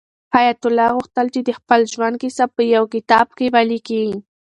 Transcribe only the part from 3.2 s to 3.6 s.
کې